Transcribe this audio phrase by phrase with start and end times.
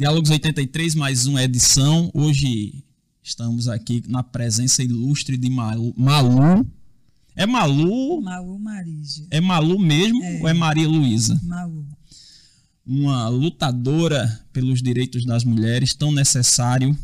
[0.00, 2.10] Diálogos 83, mais uma edição.
[2.14, 2.82] Hoje
[3.22, 5.92] estamos aqui na presença ilustre de Malu.
[5.94, 6.66] Malu.
[7.36, 8.22] É Malu?
[8.22, 9.26] Malu Marige.
[9.30, 10.40] É Malu mesmo é.
[10.40, 11.38] ou é Maria Luísa?
[11.44, 11.86] Malu.
[12.86, 16.96] Uma lutadora pelos direitos das mulheres, tão necessário.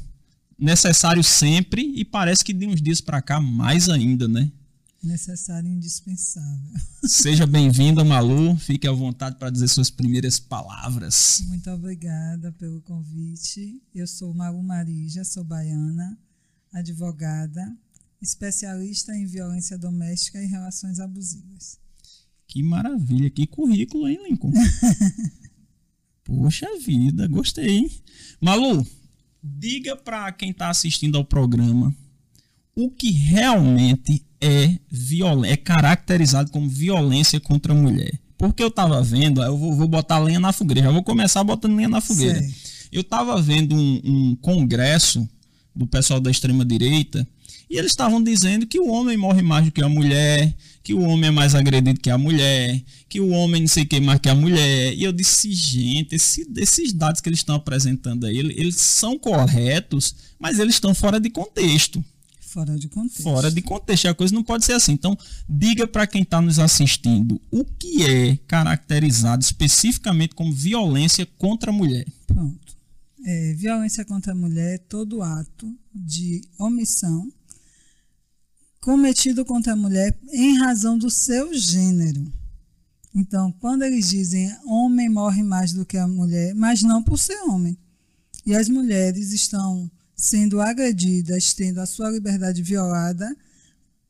[0.59, 4.51] Necessário sempre e parece que de uns dias para cá mais ainda, né?
[5.03, 6.75] Necessário e indispensável.
[7.05, 8.57] Seja bem-vinda, Malu.
[8.57, 11.43] Fique à vontade para dizer suas primeiras palavras.
[11.49, 13.81] Muito obrigada pelo convite.
[13.95, 16.19] Eu sou Malu Marija, sou baiana,
[16.73, 17.77] advogada,
[18.21, 21.79] especialista em violência doméstica e relações abusivas.
[22.49, 24.53] Que maravilha, que currículo, hein, Lincoln?
[26.25, 27.91] Poxa vida, gostei, hein?
[28.41, 28.85] Malu,
[29.43, 31.95] diga para quem está assistindo ao programa
[32.75, 34.79] o que realmente é
[35.47, 38.13] é caracterizado como violência contra a mulher.
[38.39, 41.75] Porque eu estava vendo, eu vou, vou, botar lenha na fogueira, já vou começar botando
[41.75, 42.39] lenha na fogueira.
[42.39, 42.55] Sei.
[42.93, 45.27] Eu estava vendo um, um congresso
[45.75, 47.27] do pessoal da extrema direita
[47.69, 51.01] e eles estavam dizendo que o homem morre mais do que a mulher, que o
[51.01, 54.21] homem é mais agredido que a mulher, que o homem não sei o que mais
[54.21, 54.95] que a mulher.
[54.95, 60.15] E eu disse, gente, esse, esses dados que eles estão apresentando aí, eles são corretos,
[60.39, 62.05] mas eles estão fora de contexto.
[62.47, 63.23] Fora de contexto.
[63.23, 64.07] Fora de contexto.
[64.07, 64.93] A coisa não pode ser assim.
[64.93, 71.71] Então, diga para quem está nos assistindo o que é caracterizado especificamente como violência contra
[71.71, 72.07] a mulher.
[72.27, 72.77] Pronto.
[73.25, 77.29] É, violência contra a mulher é todo ato de omissão
[78.81, 82.33] cometido contra a mulher em razão do seu gênero.
[83.13, 87.37] Então, quando eles dizem homem morre mais do que a mulher, mas não por ser
[87.49, 87.77] homem.
[88.47, 93.37] E as mulheres estão sendo agredidas, tendo a sua liberdade violada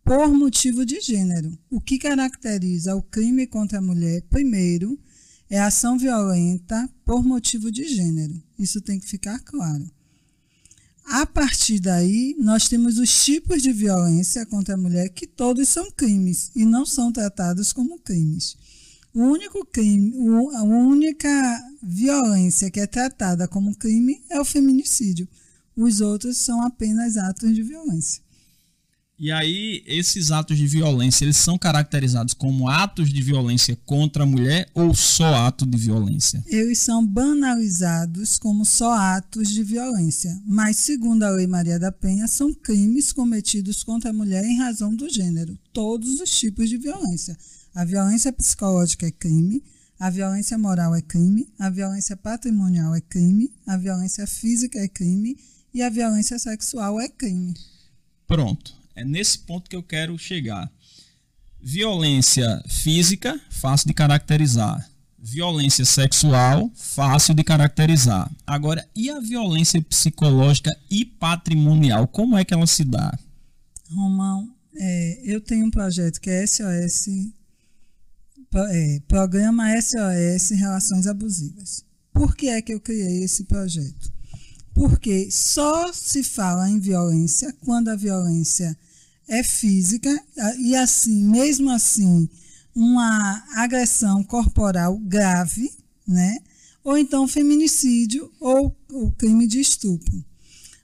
[0.05, 1.59] por motivo de gênero.
[1.69, 4.97] O que caracteriza o crime contra a mulher, primeiro,
[5.51, 8.41] é ação violenta por motivo de gênero.
[8.57, 9.91] Isso tem que ficar claro.
[11.05, 15.91] A partir daí, nós temos os tipos de violência contra a mulher que todos são
[15.91, 18.57] crimes e não são tratados como crimes.
[19.15, 20.13] O único crime,
[20.55, 25.29] a única violência que é tratada como crime é o feminicídio
[25.77, 28.25] os outros são apenas atos de violência.
[29.19, 34.27] E aí, esses atos de violência, eles são caracterizados como atos de violência contra a
[34.27, 36.45] mulher ou só ato de violência?
[36.47, 42.29] Eles são banalizados como só atos de violência, mas, segundo a Lei Maria da Penha,
[42.29, 47.39] são crimes cometidos contra a mulher em razão do gênero, todos os tipos de violência.
[47.75, 49.63] A violência psicológica é crime,
[49.99, 55.39] a violência moral é crime, a violência patrimonial é crime, a violência física é crime
[55.77, 57.53] e a violência sexual é crime.
[58.27, 58.75] Pronto.
[58.95, 60.73] É nesse ponto que eu quero chegar.
[61.61, 64.91] Violência física, fácil de caracterizar.
[65.19, 68.31] Violência sexual, fácil de caracterizar.
[68.47, 72.09] Agora, e a violência psicológica e patrimonial?
[72.09, 73.13] Como é que ela se dá?
[73.91, 77.09] Romão, é, eu tenho um projeto que é SOS,
[78.71, 81.85] é, Programa SOS Relações Abusivas.
[82.15, 84.16] Por que é que eu criei esse projeto?
[84.77, 88.77] Porque só se fala em violência quando a violência
[89.27, 90.15] é física
[90.59, 92.29] e assim, mesmo assim,
[92.75, 95.73] uma agressão corporal grave,
[96.07, 96.37] né?
[96.85, 100.23] Ou então feminicídio ou o crime de estupro.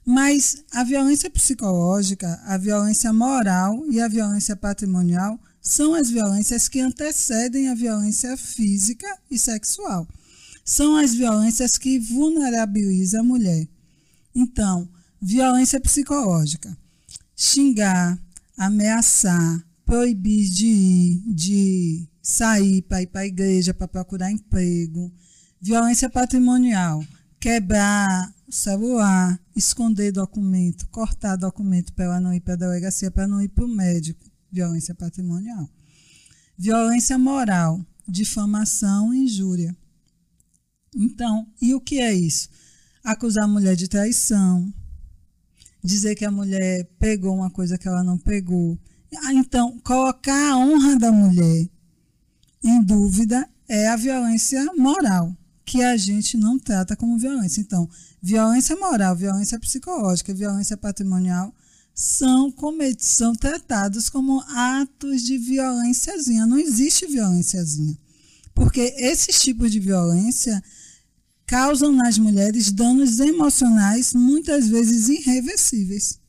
[0.03, 6.79] Mas a violência psicológica, a violência moral e a violência patrimonial são as violências que
[6.79, 10.07] antecedem a violência física e sexual.
[10.65, 13.67] São as violências que vulnerabilizam a mulher.
[14.35, 14.89] Então,
[15.21, 16.75] violência psicológica.
[17.35, 18.19] Xingar,
[18.57, 25.11] ameaçar, proibir de ir, de sair para ir para a igreja para procurar emprego.
[25.61, 27.03] Violência patrimonial.
[27.39, 33.41] Quebrar celular, esconder documento, cortar documento para ela não ir para a delegacia, para não
[33.41, 34.25] ir para o médico.
[34.51, 35.67] Violência patrimonial.
[36.57, 39.75] Violência moral, difamação injúria.
[40.95, 42.49] Então, e o que é isso?
[43.03, 44.73] Acusar a mulher de traição,
[45.83, 48.77] dizer que a mulher pegou uma coisa que ela não pegou.
[49.25, 51.69] Ah, então, colocar a honra da mulher
[52.63, 55.35] em dúvida é a violência moral,
[55.65, 57.61] que a gente não trata como violência.
[57.61, 57.89] Então,
[58.21, 61.53] violência moral, violência psicológica, violência patrimonial
[61.93, 62.53] são,
[62.97, 66.45] são tratados como atos de violênciazinha.
[66.45, 67.97] Não existe violênciazinha.
[68.53, 70.63] Porque esses tipos de violência
[71.45, 76.19] causam nas mulheres danos emocionais muitas vezes irreversíveis.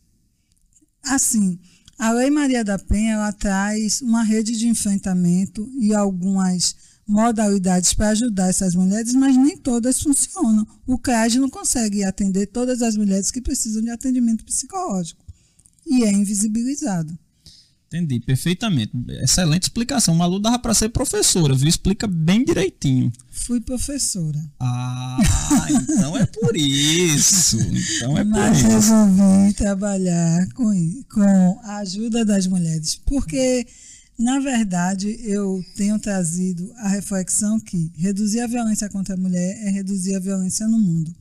[1.03, 1.59] Assim,
[1.99, 6.75] a Lei Maria da Penha ela traz uma rede de enfrentamento e algumas
[7.07, 10.67] modalidades para ajudar essas mulheres, mas nem todas funcionam.
[10.87, 15.25] O CRAD não consegue atender todas as mulheres que precisam de atendimento psicológico
[15.87, 17.17] e é invisibilizado.
[17.95, 18.91] Entendi, perfeitamente.
[19.23, 20.17] Excelente explicação.
[20.17, 21.69] Malu dava para ser professora, viu?
[21.69, 23.13] Explica bem direitinho.
[23.31, 24.41] Fui professora.
[24.59, 25.19] Ah,
[25.71, 27.57] então é por isso.
[27.61, 28.69] Então é Mas por isso.
[28.69, 32.97] resolvi trabalhar com, com a ajuda das mulheres.
[33.07, 33.65] Porque,
[34.19, 39.71] na verdade, eu tenho trazido a reflexão que reduzir a violência contra a mulher é
[39.71, 41.15] reduzir a violência no mundo.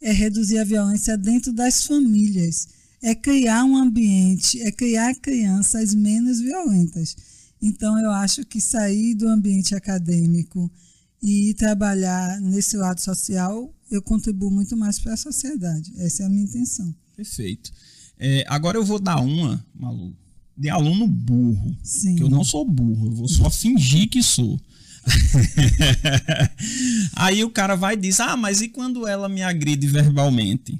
[0.00, 6.40] É reduzir a violência dentro das famílias é criar um ambiente, é criar crianças menos
[6.40, 7.16] violentas.
[7.62, 10.70] Então, eu acho que sair do ambiente acadêmico
[11.22, 15.92] e trabalhar nesse lado social, eu contribuo muito mais para a sociedade.
[15.98, 16.94] Essa é a minha intenção.
[17.16, 17.70] Perfeito.
[18.18, 20.16] É, agora eu vou dar uma, Malu,
[20.56, 21.76] de aluno burro.
[21.82, 22.16] Sim.
[22.16, 24.58] Que eu não sou burro, eu vou só fingir que sou.
[27.16, 30.78] Aí o cara vai e diz: Ah, mas e quando ela me agride verbalmente?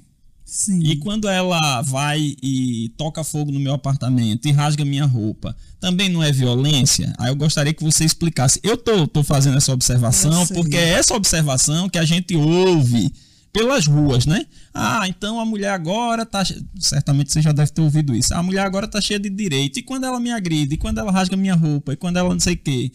[0.51, 0.81] Sim.
[0.83, 6.09] E quando ela vai e toca fogo no meu apartamento e rasga minha roupa, também
[6.09, 7.15] não é violência?
[7.19, 8.59] Aí eu gostaria que você explicasse.
[8.61, 13.13] Eu tô, tô fazendo essa observação porque é essa observação que a gente ouve
[13.53, 14.45] pelas ruas, né?
[14.75, 16.43] Ah, então a mulher agora tá.
[16.81, 18.35] Certamente você já deve ter ouvido isso.
[18.35, 19.79] A mulher agora tá cheia de direito.
[19.79, 20.75] E quando ela me agride?
[20.75, 21.93] E quando ela rasga minha roupa?
[21.93, 22.91] E quando ela não sei o quê?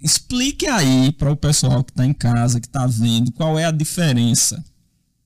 [0.00, 3.72] Explique aí para o pessoal que está em casa, que está vendo, qual é a
[3.72, 4.64] diferença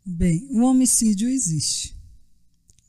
[0.05, 1.97] Bem, o homicídio existe,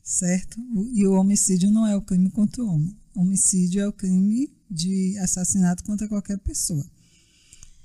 [0.03, 0.59] certo?
[0.93, 2.97] E o homicídio não é o crime contra o homem.
[3.15, 6.83] O homicídio é o crime de assassinato contra qualquer pessoa.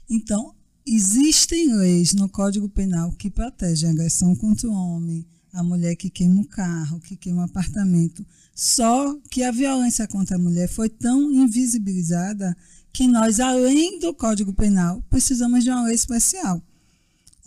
[0.09, 0.55] Então,
[0.87, 6.09] existem leis no Código Penal que protegem a agressão contra o homem, a mulher que
[6.09, 8.25] queima o carro, que queima o apartamento.
[8.55, 12.57] Só que a violência contra a mulher foi tão invisibilizada
[12.95, 16.63] que nós, além do Código Penal, precisamos de uma lei especial.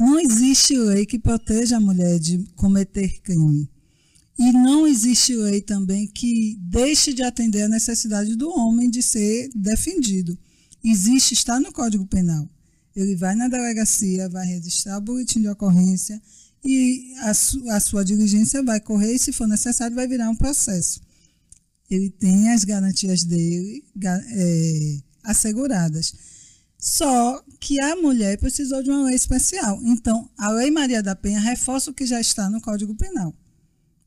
[0.02, 3.70] Não existe lei que proteja a mulher de cometer crime.
[4.36, 9.52] E não existe lei também que deixe de atender a necessidade do homem de ser
[9.54, 10.36] defendido.
[10.84, 12.50] Existe, está no Código Penal.
[12.96, 16.20] Ele vai na delegacia, vai registrar o boletim de ocorrência
[16.66, 20.36] e a, su, a sua diligência vai correr e, se for necessário, vai virar um
[20.36, 21.00] processo.
[21.88, 26.12] Ele tem as garantias dele é, asseguradas.
[26.80, 29.80] Só que a mulher precisou de uma lei especial.
[29.84, 33.34] Então, a Lei Maria da Penha reforça o que já está no Código Penal.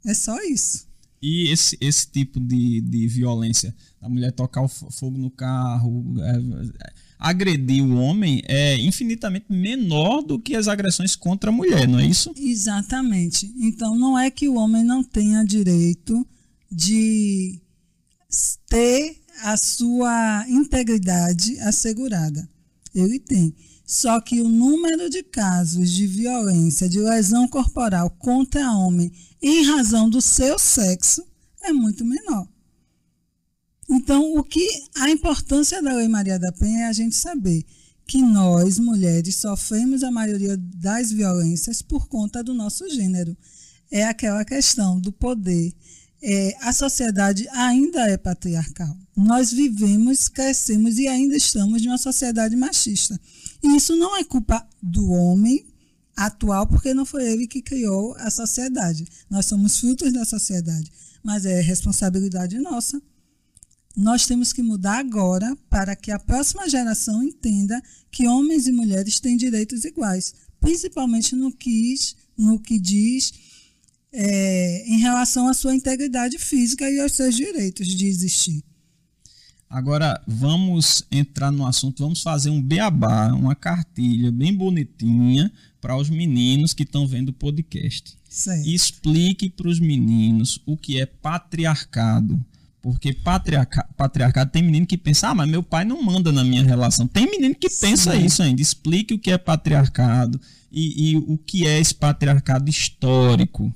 [0.04, 0.88] É só isso.
[1.22, 6.36] E esse, esse tipo de, de violência, a mulher tocar o fogo no carro, é,
[6.84, 12.00] é, agredir o homem é infinitamente menor do que as agressões contra a mulher, não
[12.00, 12.34] é isso?
[12.36, 13.54] Exatamente.
[13.56, 16.26] Então, não é que o homem não tenha direito
[16.70, 17.60] de
[18.68, 22.48] ter a sua integridade assegurada
[22.94, 23.55] ele tem.
[23.87, 29.12] Só que o número de casos de violência, de lesão corporal contra homem
[29.43, 31.23] em razão do seu sexo
[31.62, 32.49] é muito menor.
[33.91, 37.64] Então, o que a importância da Lei Maria da Penha é a gente saber
[38.07, 43.37] que nós, mulheres, sofremos a maioria das violências por conta do nosso gênero.
[43.90, 45.73] É aquela questão do poder,
[46.26, 48.97] é, a sociedade ainda é patriarcal.
[49.14, 53.21] Nós vivemos, crescemos e ainda estamos em uma sociedade machista.
[53.62, 55.66] E isso não é culpa do homem
[56.16, 59.04] atual, porque não foi ele que criou a sociedade.
[59.28, 60.90] Nós somos frutos da sociedade,
[61.23, 63.00] mas é responsabilidade nossa.
[63.95, 69.21] Nós temos que mudar agora para que a próxima geração entenda que homens e mulheres
[69.21, 71.95] têm direitos iguais, principalmente no que,
[72.37, 73.33] no que diz
[74.16, 78.62] é, em relação à sua integridade física e aos seus direitos de existir.
[79.68, 86.09] Agora vamos entrar no assunto, vamos fazer um beabá, uma cartilha bem bonitinha para os
[86.09, 88.16] meninos que estão vendo o podcast.
[88.28, 88.68] Certo.
[88.68, 92.40] Explique para os meninos o que é patriarcado.
[92.80, 96.62] Porque patriarca, patriarcado tem menino que pensa, ah, mas meu pai não manda na minha
[96.62, 97.09] relação.
[97.09, 98.25] Tem menino que pensa Sim.
[98.25, 98.62] isso ainda.
[98.62, 100.40] Explique o que é patriarcado
[100.71, 103.75] e, e o que é esse patriarcado histórico.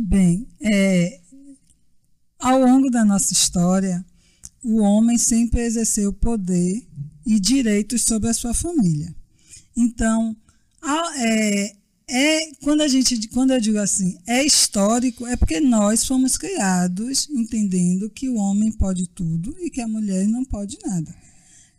[0.00, 1.20] Bem, é,
[2.38, 4.04] ao longo da nossa história,
[4.62, 6.86] o homem sempre exerceu poder
[7.26, 9.12] e direitos sobre a sua família.
[9.76, 10.36] Então,
[11.16, 11.76] é,
[12.08, 17.28] é, quando a gente, quando eu digo assim, é histórico, é porque nós fomos criados
[17.28, 21.12] entendendo que o homem pode tudo e que a mulher não pode nada.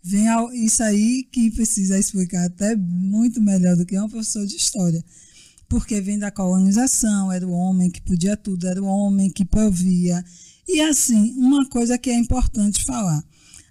[0.03, 4.57] Vem ao, isso aí que precisa explicar até muito melhor do que um professor de
[4.57, 5.01] história
[5.69, 10.25] porque vem da colonização, era o homem que podia tudo, era o homem que provia.
[10.67, 13.23] E assim, uma coisa que é importante falar: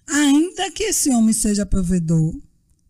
[0.06, 2.34] ainda que esse homem seja provedor,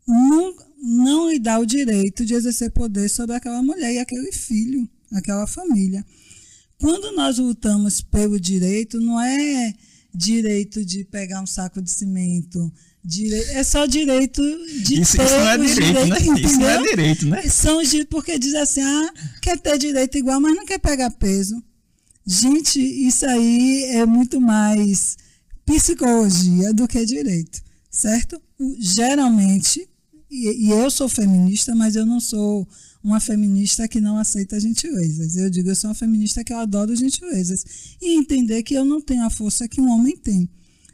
[0.06, 4.88] não, não lhe dá o direito de exercer poder sobre aquela mulher e aquele filho,
[5.10, 6.04] aquela família.
[6.78, 9.74] Quando nós lutamos pelo direito, não é
[10.14, 12.72] direito de pegar um saco de cimento,
[13.08, 13.36] Dire...
[13.52, 14.42] É só direito
[14.82, 16.18] de isso, ter isso não é direito, né?
[16.18, 16.36] entendeu?
[16.44, 17.48] Isso não é direito, né?
[17.48, 21.62] São os porque diz assim, ah, quer ter direito igual, mas não quer pegar peso.
[22.26, 25.16] Gente, isso aí é muito mais
[25.64, 28.38] psicologia do que direito, certo?
[28.78, 29.88] Geralmente,
[30.30, 32.68] e, e eu sou feminista, mas eu não sou
[33.02, 35.34] uma feminista que não aceita gentilezas.
[35.34, 37.64] Eu digo, eu sou uma feminista que eu adoro gentilezas.
[38.02, 40.46] E entender que eu não tenho a força que um homem tem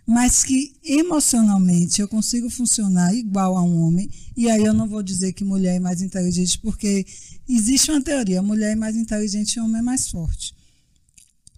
[0.07, 4.11] mas que emocionalmente eu consigo funcionar igual a um homem.
[4.37, 7.07] E aí eu não vou dizer que mulher é mais inteligente, porque
[7.49, 10.55] existe uma teoria: mulher é mais inteligente e homem é mais forte.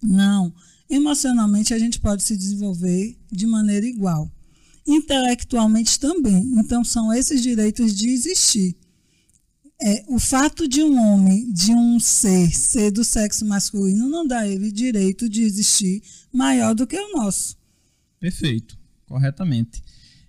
[0.01, 0.53] Não.
[0.89, 4.31] Emocionalmente a gente pode se desenvolver de maneira igual.
[4.87, 6.53] Intelectualmente também.
[6.57, 8.77] Então são esses direitos de existir.
[9.79, 14.47] É, o fato de um homem, de um ser, ser do sexo masculino, não dá
[14.47, 16.01] ele direito de existir
[16.33, 17.56] maior do que o nosso.
[18.19, 19.81] Perfeito, corretamente.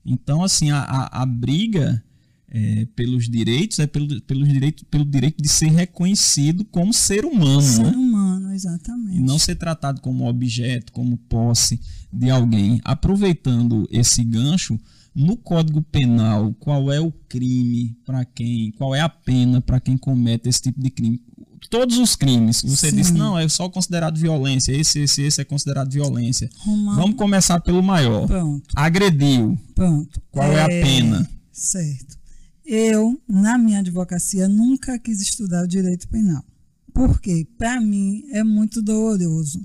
[0.04, 2.02] Então, assim, a, a, a briga
[2.50, 7.61] é, pelos direitos é pelo, pelo, direito, pelo direito de ser reconhecido como ser humano,
[7.61, 7.90] Ser né?
[7.90, 9.18] humano, exatamente.
[9.18, 11.78] E não ser tratado como objeto, como posse
[12.12, 12.80] de alguém.
[12.85, 14.78] Aproveitando esse gancho,
[15.14, 19.99] no Código Penal, qual é o crime para quem, qual é a pena para quem
[19.99, 21.21] comete esse tipo de crime?
[21.70, 22.62] Todos os crimes.
[22.62, 22.96] Você Sim.
[22.96, 26.48] disse, não, é só considerado violência, esse, esse, esse é considerado violência.
[26.58, 27.00] Romano.
[27.00, 28.26] Vamos começar pelo maior.
[28.26, 29.58] Pronto, Agrediu.
[29.75, 30.20] pronto.
[30.30, 31.28] Qual é a pena?
[31.52, 32.16] Certo.
[32.64, 36.44] Eu, na minha advocacia, nunca quis estudar o direito penal.
[36.92, 37.46] Por quê?
[37.58, 39.60] Para mim é muito doloroso.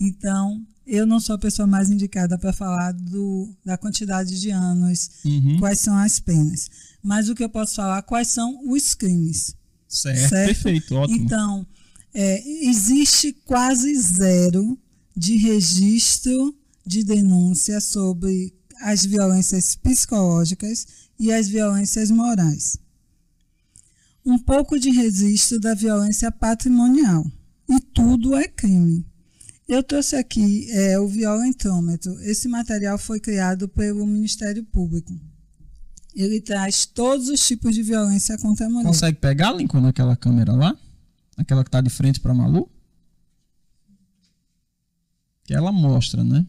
[0.00, 5.10] Então, eu não sou a pessoa mais indicada para falar do, da quantidade de anos,
[5.24, 5.58] Uhum.
[5.58, 6.68] quais são as penas.
[7.02, 9.54] Mas o que eu posso falar, quais são os crimes.
[9.92, 10.46] Certo, certo?
[10.46, 11.22] perfeito, ótimo.
[11.22, 11.66] Então,
[12.14, 14.78] é, existe quase zero
[15.14, 20.86] de registro de denúncia sobre as violências psicológicas
[21.18, 22.78] e as violências morais.
[24.24, 27.24] Um pouco de registro da violência patrimonial.
[27.68, 29.06] E tudo é crime.
[29.68, 32.18] Eu trouxe aqui é, o violentômetro.
[32.22, 35.12] Esse material foi criado pelo Ministério Público.
[36.14, 38.86] Ele traz todos os tipos de violência contra a mulher.
[38.86, 40.76] Consegue pegar, Lincoln, naquela câmera lá?
[41.36, 42.70] Aquela que tá de frente pra Malu?
[45.44, 46.46] Que ela mostra, né?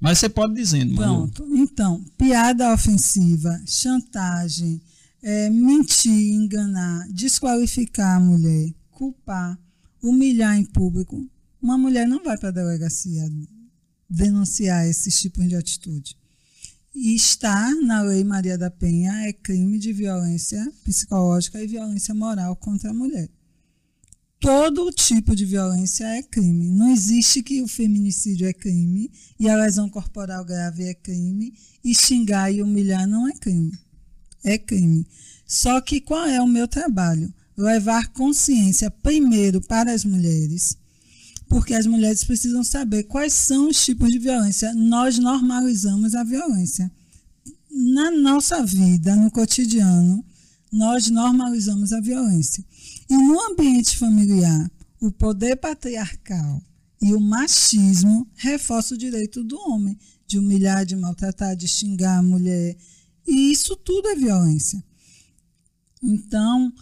[0.00, 1.28] Mas você pode dizendo, Malu.
[1.28, 1.56] Pronto.
[1.56, 4.80] Então, piada ofensiva, chantagem,
[5.22, 9.58] é, mentir, enganar, desqualificar a mulher, culpar,
[10.02, 11.24] humilhar em público.
[11.60, 13.22] Uma mulher não vai para a delegacia
[14.08, 16.16] denunciar esses tipos de atitude.
[16.94, 22.54] E estar na Lei Maria da Penha é crime de violência psicológica e violência moral
[22.54, 23.30] contra a mulher.
[24.38, 26.70] Todo tipo de violência é crime.
[26.70, 31.94] Não existe que o feminicídio é crime e a lesão corporal grave é crime e
[31.94, 33.72] xingar e humilhar não é crime.
[34.44, 35.06] É crime.
[35.46, 37.32] Só que qual é o meu trabalho?
[37.56, 40.76] Levar consciência primeiro para as mulheres,
[41.52, 44.72] porque as mulheres precisam saber quais são os tipos de violência.
[44.72, 46.90] Nós normalizamos a violência.
[47.70, 50.24] Na nossa vida, no cotidiano,
[50.72, 52.64] nós normalizamos a violência.
[53.08, 56.62] E no ambiente familiar, o poder patriarcal
[57.02, 62.22] e o machismo reforçam o direito do homem de humilhar, de maltratar, de xingar a
[62.22, 62.74] mulher.
[63.26, 64.82] E isso tudo é violência.
[66.02, 66.72] Então,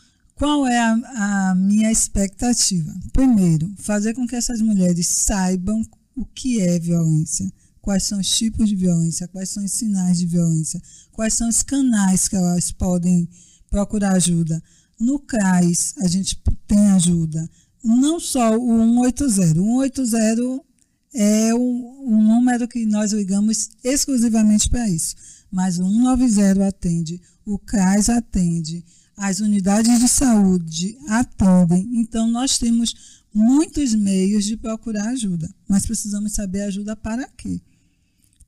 [0.41, 2.91] qual é a, a minha expectativa?
[3.13, 5.83] Primeiro, fazer com que essas mulheres saibam
[6.17, 10.27] o que é violência, quais são os tipos de violência, quais são os sinais de
[10.27, 10.81] violência,
[11.13, 13.29] quais são os canais que elas podem
[13.69, 14.63] procurar ajuda.
[14.99, 17.47] No CRAS, a gente tem ajuda.
[17.85, 19.61] Não só o 180.
[19.61, 20.65] O 180
[21.13, 25.17] é o número que nós ligamos exclusivamente para isso.
[25.53, 28.83] Mas o 190 atende, o CRAS atende,
[29.17, 31.89] as unidades de saúde atendem.
[31.95, 37.61] Então, nós temos muitos meios de procurar ajuda, mas precisamos saber ajuda para quê?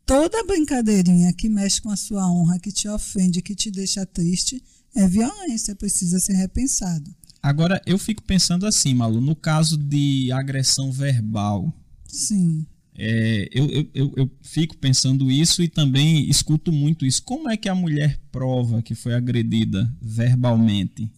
[0.05, 4.63] Toda brincadeirinha que mexe com a sua honra, que te ofende, que te deixa triste,
[4.95, 7.15] é violência, precisa ser repensado.
[7.43, 11.73] Agora, eu fico pensando assim, Malu, no caso de agressão verbal,
[12.13, 12.67] Sim.
[13.05, 17.21] É, eu, eu, eu, fico pensando isso e também escuto muito isso.
[17.25, 21.11] Como é que a mulher prova que foi agredida verbalmente?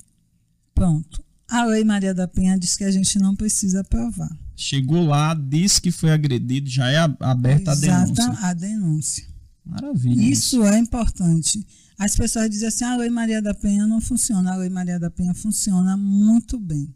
[0.75, 1.23] Pronto.
[1.47, 4.35] A Lei Maria da Penha diz que a gente não precisa provar.
[4.57, 8.31] Chegou lá, disse que foi agredido, já é aberta a denúncia.
[8.41, 9.27] a denúncia.
[9.63, 10.23] Maravilha.
[10.23, 11.67] Isso, isso, é importante.
[11.99, 14.53] As pessoas dizem assim: a Lei Maria da Penha não funciona.
[14.53, 16.95] A Lei Maria da Penha funciona muito bem.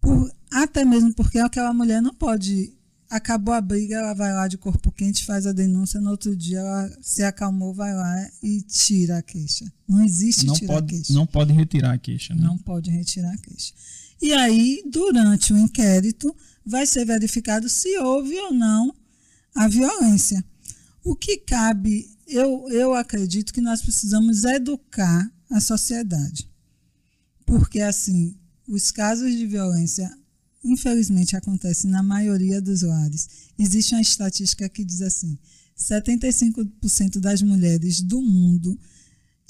[0.00, 2.72] Por, até mesmo porque aquela mulher não pode.
[3.08, 6.58] Acabou a briga, ela vai lá de corpo quente, faz a denúncia, no outro dia
[6.58, 9.64] ela se acalmou, vai lá e tira a queixa.
[9.88, 11.12] Não existe não tirar pode, a queixa.
[11.12, 12.34] Não pode retirar a queixa.
[12.34, 12.42] Né?
[12.42, 13.72] Não pode retirar a queixa.
[14.20, 16.34] E aí, durante o inquérito,
[16.64, 18.94] vai ser verificado se houve ou não
[19.54, 20.44] a violência.
[21.04, 26.50] O que cabe, eu, eu acredito que nós precisamos educar a sociedade.
[27.44, 28.36] Porque, assim,
[28.66, 30.10] os casos de violência,
[30.66, 33.28] infelizmente, acontecem na maioria dos lares.
[33.58, 35.38] Existe uma estatística que diz assim:
[35.76, 38.78] 75% das mulheres do mundo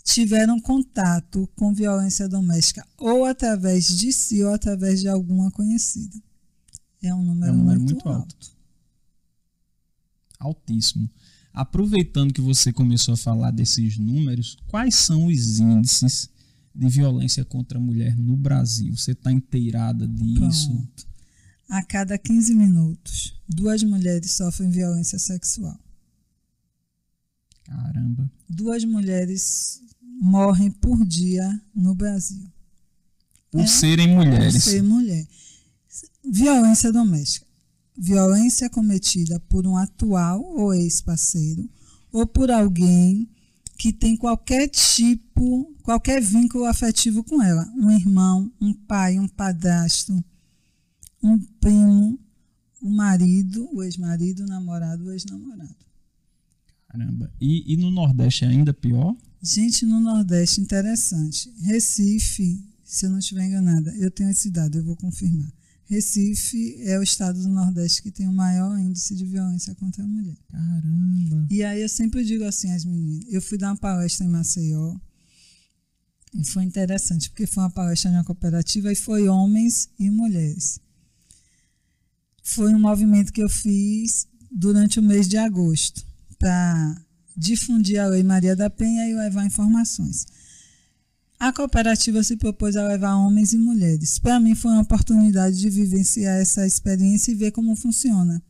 [0.02, 6.16] tiveram contato com violência doméstica ou através de si ou através de alguma conhecida.
[7.02, 8.34] É um número, é um número muito, muito alto.
[8.34, 8.56] alto.
[10.38, 11.10] Altíssimo.
[11.52, 16.28] Aproveitando que você começou a falar desses números, quais são os índices
[16.74, 18.94] de violência contra a mulher no Brasil?
[18.96, 20.68] Você está inteirada disso?
[20.68, 21.05] Pronto.
[21.68, 25.78] A cada 15 minutos, duas mulheres sofrem violência sexual.
[27.64, 28.30] Caramba.
[28.48, 29.82] Duas mulheres
[30.20, 32.46] morrem por dia no Brasil.
[33.50, 34.54] Por é, serem mulheres.
[34.54, 35.26] Por ser mulher.
[36.24, 37.46] Violência doméstica.
[37.98, 41.68] Violência cometida por um atual ou ex-parceiro
[42.12, 43.28] ou por alguém
[43.76, 47.70] que tem qualquer tipo, qualquer vínculo afetivo com ela.
[47.76, 50.24] Um irmão, um pai, um padrasto,
[51.22, 52.18] um primo,
[52.80, 55.76] o marido, o ex-marido, o namorado, o ex-namorado.
[56.88, 57.30] Caramba.
[57.40, 59.16] E, e no Nordeste é ainda pior?
[59.42, 61.52] Gente, no Nordeste, interessante.
[61.62, 65.52] Recife, se eu não estiver enganada, eu tenho esse dado, eu vou confirmar.
[65.84, 70.06] Recife é o estado do Nordeste que tem o maior índice de violência contra a
[70.06, 70.36] mulher.
[70.50, 71.46] Caramba!
[71.48, 74.96] E aí eu sempre digo assim às meninas: eu fui dar uma palestra em Maceió
[76.34, 80.80] e foi interessante, porque foi uma palestra de uma cooperativa e foi homens e mulheres.
[82.46, 86.06] Foi um movimento que eu fiz durante o mês de agosto
[86.38, 86.96] para
[87.36, 90.24] difundir a Lei Maria da Penha e levar informações.
[91.40, 94.20] A cooperativa se propôs a levar homens e mulheres.
[94.20, 98.40] Para mim foi uma oportunidade de vivenciar essa experiência e ver como funciona.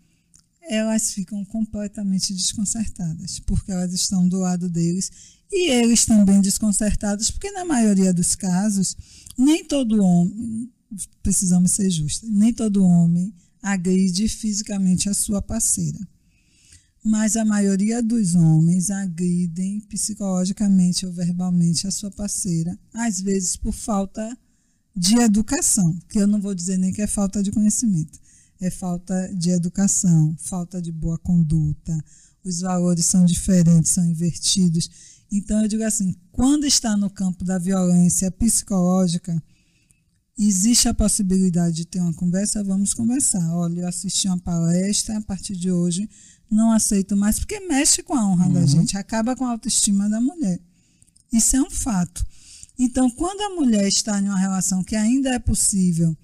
[0.68, 5.10] Elas ficam completamente desconcertadas, porque elas estão do lado deles
[5.50, 8.94] e eles também desconcertados, porque na maioria dos casos,
[9.38, 10.70] nem todo homem,
[11.22, 13.32] precisamos ser justos, nem todo homem
[13.62, 15.98] agride fisicamente a sua parceira.
[17.04, 23.72] Mas a maioria dos homens agridem psicologicamente ou verbalmente a sua parceira, às vezes por
[23.72, 24.36] falta
[24.94, 28.18] de educação, que eu não vou dizer nem que é falta de conhecimento,
[28.60, 31.96] é falta de educação, falta de boa conduta,
[32.42, 34.90] os valores são diferentes, são invertidos.
[35.30, 39.40] Então eu digo assim, quando está no campo da violência psicológica,
[40.38, 43.54] existe a possibilidade de ter uma conversa, vamos conversar.
[43.54, 46.08] Olha, eu assisti uma palestra, a partir de hoje
[46.50, 48.52] não aceito mais, porque mexe com a honra uhum.
[48.52, 50.60] da gente, acaba com a autoestima da mulher.
[51.32, 52.24] Isso é um fato.
[52.78, 56.16] Então, quando a mulher está em uma relação que ainda é possível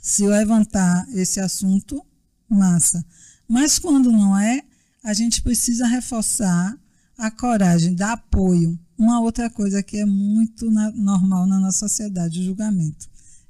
[0.00, 2.04] se levantar esse assunto,
[2.48, 3.04] massa.
[3.46, 4.62] Mas quando não é,
[5.04, 6.76] a gente precisa reforçar
[7.16, 8.78] a coragem, dar apoio.
[8.96, 13.08] Uma outra coisa que é muito na, normal na nossa sociedade, o julgamento.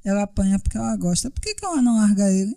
[0.09, 1.31] Ela apanha porque ela gosta.
[1.31, 2.57] Por que, que ela não larga ele?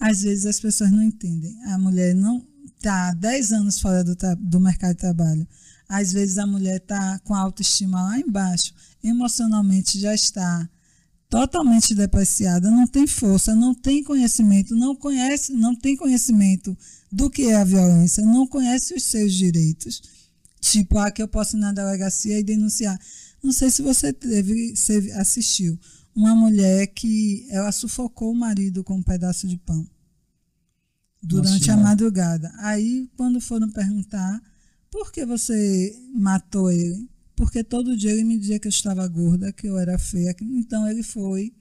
[0.00, 1.54] Às vezes as pessoas não entendem.
[1.64, 5.46] A mulher não está 10 anos fora do, do mercado de trabalho.
[5.88, 10.68] Às vezes a mulher está com a autoestima lá embaixo, emocionalmente já está
[11.28, 16.76] totalmente depreciada, não tem força, não tem conhecimento, não conhece, não tem conhecimento
[17.10, 20.02] do que é a violência, não conhece os seus direitos.
[20.60, 22.98] Tipo, ah, que eu posso ir na delegacia e denunciar.
[23.42, 24.74] Não sei se você teve,
[25.14, 25.78] assistiu
[26.14, 29.86] uma mulher que ela sufocou o marido com um pedaço de pão
[31.22, 32.52] durante Nossa, a madrugada.
[32.58, 34.40] Aí, quando foram perguntar
[34.90, 39.52] por que você matou ele, porque todo dia ele me dizia que eu estava gorda,
[39.52, 40.34] que eu era feia.
[40.40, 41.52] Então ele foi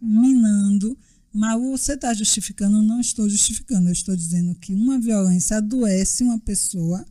[0.00, 0.96] minando.
[1.32, 2.82] Mas você está justificando?
[2.82, 3.88] Não estou justificando.
[3.88, 7.04] Eu estou dizendo que uma violência adoece uma pessoa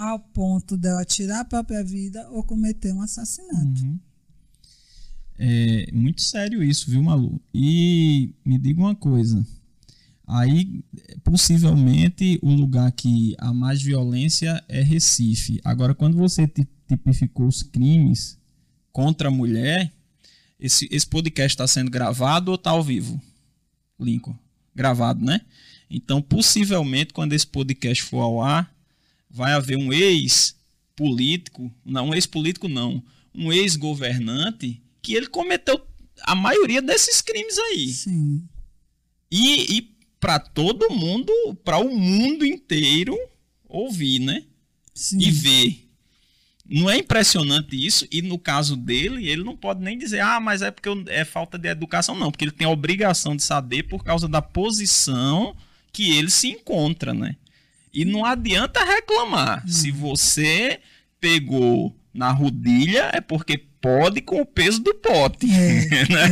[0.00, 3.82] ao ponto dela tirar a própria vida ou cometer um assassinato.
[3.82, 3.98] Uhum.
[5.38, 7.40] É muito sério isso, viu, Malu?
[7.52, 9.46] E me diga uma coisa.
[10.26, 10.82] Aí,
[11.22, 15.60] possivelmente, o lugar que há mais violência é Recife.
[15.64, 16.46] Agora, quando você
[16.88, 18.38] tipificou os crimes
[18.92, 19.92] contra a mulher,
[20.58, 23.20] Esse, esse podcast está sendo gravado ou está ao vivo?
[23.98, 24.36] Lincoln.
[24.74, 25.40] Gravado, né?
[25.88, 28.70] Então, possivelmente, quando esse podcast for ao ar,
[29.30, 33.02] vai haver um ex-político, não, um ex-político não,
[33.34, 35.80] um ex-governante que ele cometeu
[36.22, 37.88] a maioria desses crimes aí.
[37.88, 38.42] Sim.
[39.30, 41.32] E, e para todo mundo,
[41.64, 43.16] para o mundo inteiro
[43.68, 44.44] ouvir, né?
[44.92, 45.20] Sim.
[45.20, 45.86] E ver.
[46.68, 48.06] Não é impressionante isso?
[48.12, 51.58] E no caso dele, ele não pode nem dizer, ah, mas é porque é falta
[51.58, 55.56] de educação, não, porque ele tem a obrigação de saber por causa da posição
[55.92, 57.36] que ele se encontra, né?
[57.92, 59.66] E não adianta reclamar.
[59.68, 60.80] Se você
[61.20, 65.46] pegou na rodilha, é porque pode com o peso do pote.
[65.50, 66.30] É, né?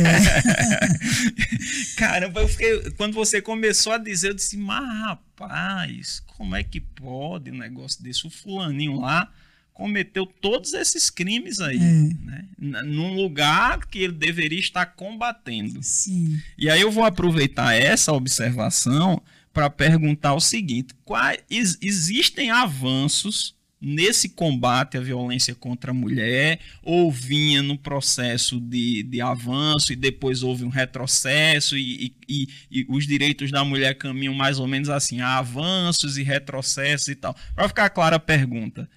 [1.97, 6.79] Caramba, eu fiquei, quando você começou a dizer, eu disse, mas rapaz, como é que
[6.79, 8.25] pode um negócio desse?
[8.25, 9.29] O fulaninho lá
[9.73, 11.81] cometeu todos esses crimes aí, É.
[11.81, 12.45] né?
[12.83, 15.81] num lugar que ele deveria estar combatendo.
[15.81, 16.37] Sim.
[16.57, 19.21] E aí eu vou aproveitar essa observação
[19.53, 26.59] para perguntar o seguinte: quais ex- existem avanços nesse combate à violência contra a mulher?
[26.83, 32.85] Ou vinha no processo de, de avanço e depois houve um retrocesso e, e- e-
[32.89, 37.35] os direitos da mulher caminham mais ou menos assim, avanços e retrocessos e tal.
[37.55, 38.89] Para ficar clara a pergunta: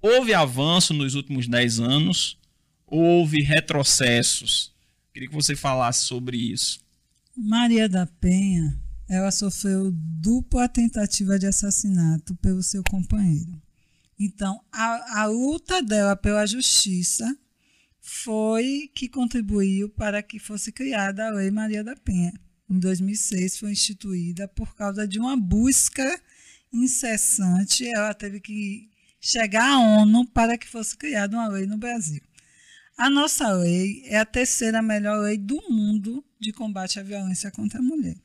[0.00, 2.36] houve avanço nos últimos 10 anos?
[2.86, 4.72] Ou houve retrocessos?
[5.12, 6.80] Queria que você falasse sobre isso.
[7.36, 13.60] Maria da Penha, ela sofreu dupla tentativa de assassinato pelo seu companheiro.
[14.18, 17.36] Então, a, a luta dela pela justiça
[18.00, 22.32] foi que contribuiu para que fosse criada a Lei Maria da Penha.
[22.68, 26.20] Em 2006 foi instituída por causa de uma busca
[26.72, 27.86] incessante.
[27.86, 28.90] Ela teve que
[29.20, 32.20] chegar à ONU para que fosse criada uma lei no Brasil.
[32.96, 37.78] A nossa lei é a terceira melhor lei do mundo de combate à violência contra
[37.78, 38.16] a mulher.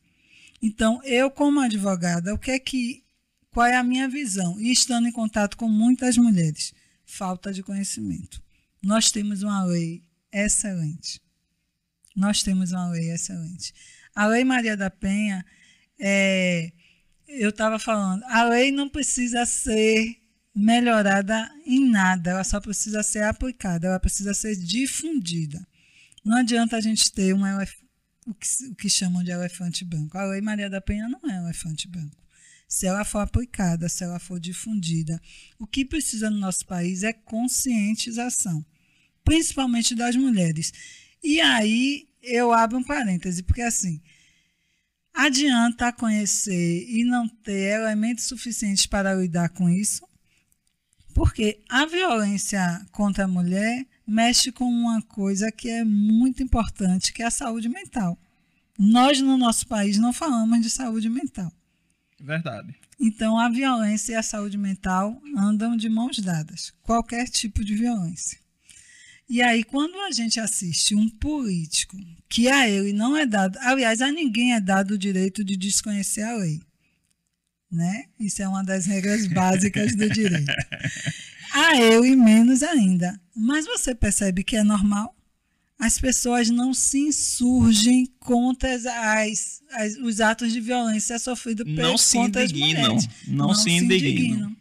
[0.65, 3.03] Então, eu como advogada, o que é que
[3.51, 4.57] qual é a minha visão?
[4.61, 6.73] E estando em contato com muitas mulheres,
[7.05, 8.41] falta de conhecimento.
[8.81, 11.21] Nós temos uma lei excelente.
[12.15, 13.73] Nós temos uma lei excelente.
[14.15, 15.45] A Lei Maria da Penha,
[15.99, 16.71] é,
[17.27, 20.17] eu estava falando, a lei não precisa ser
[20.55, 25.65] melhorada em nada, ela só precisa ser aplicada, ela precisa ser difundida.
[26.23, 27.82] Não adianta a gente ter um elef-
[28.27, 30.17] o, que, o que chamam de elefante branco.
[30.17, 32.23] A Lei Maria da Penha não é elefante branco.
[32.67, 35.21] Se ela for aplicada, se ela for difundida,
[35.59, 38.65] o que precisa no nosso país é conscientização,
[39.23, 40.73] principalmente das mulheres.
[41.23, 44.01] E aí eu abro um parêntese, porque assim,
[45.13, 50.03] adianta conhecer e não ter elementos suficientes para lidar com isso?
[51.13, 57.21] Porque a violência contra a mulher mexe com uma coisa que é muito importante, que
[57.21, 58.17] é a saúde mental.
[58.77, 61.51] Nós, no nosso país, não falamos de saúde mental.
[62.19, 62.75] Verdade.
[62.99, 68.39] Então, a violência e a saúde mental andam de mãos dadas, qualquer tipo de violência.
[69.29, 71.97] E aí, quando a gente assiste um político
[72.29, 76.23] que a ele não é dado, aliás, a ninguém é dado o direito de desconhecer
[76.23, 76.61] a lei.
[77.73, 78.05] Né?
[78.19, 80.51] Isso é uma das regras básicas do direito.
[81.53, 83.19] A ele menos ainda.
[83.35, 85.15] Mas você percebe que é normal?
[85.79, 88.85] As pessoas não se insurgem contra as,
[89.71, 92.81] as- os atos de violência sofridos pe- Não se contra as indignam.
[92.93, 93.09] mulheres.
[93.27, 94.55] Não, se indignam.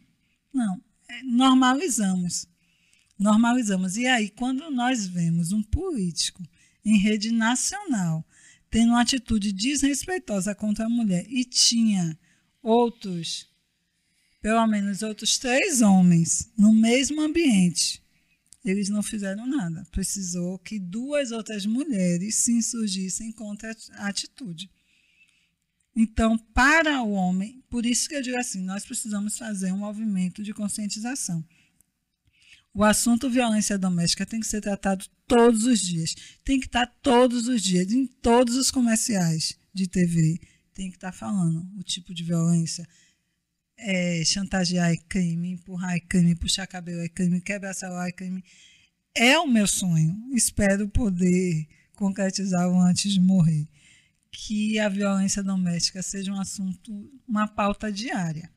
[0.54, 2.46] Não, é, normalizamos.
[3.18, 3.96] Normalizamos.
[3.96, 6.42] E aí, quando nós vemos um político
[6.84, 8.24] em rede nacional
[8.70, 12.18] tendo uma atitude desrespeitosa contra a mulher e tinha
[12.62, 13.48] outros,
[14.40, 18.02] pelo menos outros três homens no mesmo ambiente,
[18.64, 19.84] eles não fizeram nada.
[19.90, 24.70] Precisou que duas outras mulheres se insurgissem contra a atitude.
[25.94, 30.42] Então, para o homem, por isso que eu digo assim, nós precisamos fazer um movimento
[30.42, 31.44] de conscientização.
[32.74, 36.14] O assunto violência doméstica tem que ser tratado todos os dias.
[36.42, 40.40] Tem que estar todos os dias, em todos os comerciais de TV.
[40.74, 42.86] Tem que estar falando o tipo de violência.
[43.78, 48.42] É, chantagear é crime, empurrar é crime, puxar cabelo é crime, quebrar celular é crime.
[49.14, 50.16] É o meu sonho.
[50.34, 53.68] Espero poder concretizá-lo antes de morrer.
[54.30, 58.50] Que a violência doméstica seja um assunto, uma pauta diária.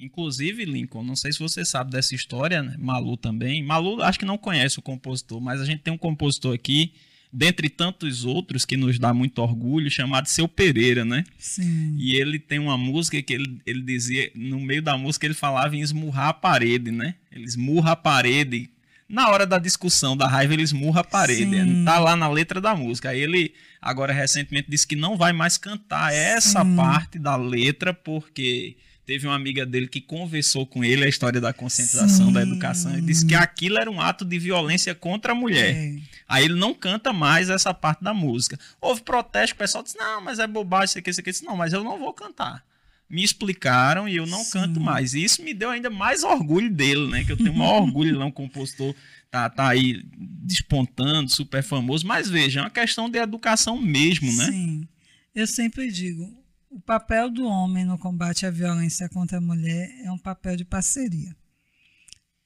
[0.00, 2.74] Inclusive, Lincoln, não sei se você sabe dessa história, né?
[2.78, 3.62] Malu também.
[3.62, 6.94] Malu acho que não conhece o compositor, mas a gente tem um compositor aqui,
[7.32, 11.24] dentre tantos outros, que nos dá muito orgulho, chamado Seu Pereira, né?
[11.38, 11.96] Sim.
[11.98, 15.76] E ele tem uma música que ele, ele dizia, no meio da música ele falava
[15.76, 17.14] em esmurrar a parede, né?
[17.30, 18.68] Ele esmurra a parede
[19.08, 21.50] Na hora da discussão da raiva, ele esmurra a parede.
[21.50, 21.84] Sim.
[21.84, 23.10] Tá lá na letra da música.
[23.10, 26.76] Aí ele, agora recentemente, disse que não vai mais cantar essa Sim.
[26.76, 28.76] parte da letra, porque
[29.10, 32.32] teve uma amiga dele que conversou com ele a história da conscientização Sim.
[32.32, 35.74] da educação e disse que aquilo era um ato de violência contra a mulher.
[35.74, 35.96] É.
[36.28, 38.56] Aí ele não canta mais essa parte da música.
[38.80, 41.30] Houve protesto, o pessoal disse: não, mas é bobagem, isso aqui, isso aqui.
[41.30, 42.64] Eu disse, não, mas eu não vou cantar.
[43.08, 44.52] Me explicaram e eu não Sim.
[44.52, 45.12] canto mais.
[45.12, 47.24] E isso me deu ainda mais orgulho dele, né?
[47.24, 48.94] Que eu tenho o maior orgulho, ele é um compositor,
[49.28, 52.06] tá, tá aí despontando, super famoso.
[52.06, 54.46] Mas veja, é uma questão de educação mesmo, né?
[54.46, 54.88] Sim.
[55.34, 56.32] Eu sempre digo,
[56.70, 60.64] o papel do homem no combate à violência contra a mulher é um papel de
[60.64, 61.34] parceria.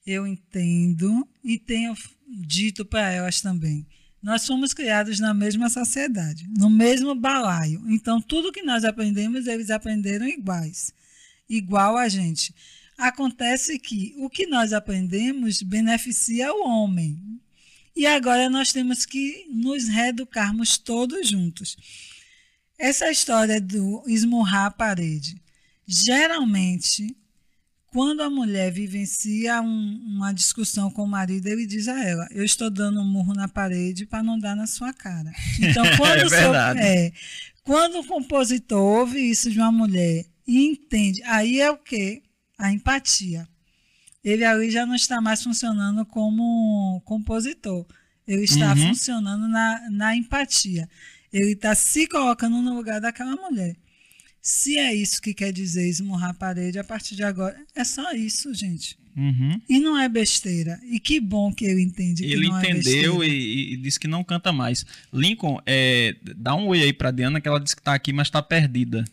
[0.05, 1.95] Eu entendo e tenho
[2.27, 3.85] dito para elas também.
[4.21, 7.83] Nós fomos criados na mesma sociedade, no mesmo balaio.
[7.87, 10.91] Então, tudo que nós aprendemos, eles aprenderam iguais,
[11.47, 12.53] igual a gente.
[12.97, 17.39] Acontece que o que nós aprendemos beneficia o homem.
[17.95, 21.77] E agora nós temos que nos reeducarmos todos juntos.
[22.77, 25.41] Essa história do esmurrar a parede.
[25.87, 27.15] Geralmente,
[27.87, 32.43] quando a mulher vivencia um- uma discussão com o marido, ele diz a ela: Eu
[32.43, 35.31] estou dando um murro na parede para não dar na sua cara.
[35.59, 37.11] Então, quando, É o seu- é,
[37.63, 42.21] quando o compositor ouve isso de uma mulher e entende, aí é o quê?
[42.57, 43.47] A empatia.
[44.23, 47.85] Ele ali já não está mais funcionando como compositor.
[48.27, 48.87] Ele está Uhum.
[48.87, 50.89] funcionando na, na empatia.
[51.35, 53.75] Ele está se colocando no lugar daquela mulher.
[54.41, 58.13] Se é isso que quer dizer esmurrar a parede, a partir de agora, é só
[58.13, 58.97] isso, gente.
[59.17, 59.61] Uhum.
[59.67, 60.79] E não é besteira.
[60.83, 63.33] E que bom que ele entende que Ele não é entendeu besteira.
[63.33, 64.85] e, e disse que não canta mais.
[65.11, 68.29] Lincoln, é, dá um oi aí pra Diana, que ela disse que tá aqui, mas
[68.29, 69.03] tá perdida.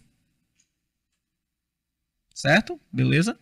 [2.32, 2.80] Certo?
[2.92, 3.36] Beleza?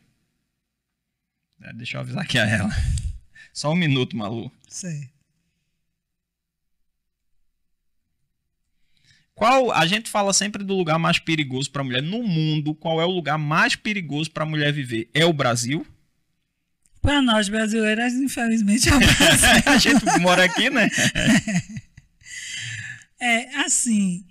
[1.60, 2.70] É, deixa eu avisar aqui a ela.
[3.52, 4.50] Só um minuto, Malu.
[4.68, 5.19] Certo.
[9.40, 12.74] Qual a gente fala sempre do lugar mais perigoso para mulher no mundo?
[12.74, 15.08] Qual é o lugar mais perigoso para mulher viver?
[15.14, 15.86] É o Brasil?
[17.00, 19.62] Para nós brasileiras, infelizmente, é o Brasil.
[19.64, 20.90] a gente mora aqui, né?
[23.22, 24.26] É, assim,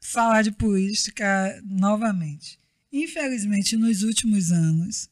[0.00, 2.58] falar de política novamente.
[2.92, 5.08] Infelizmente, nos últimos anos,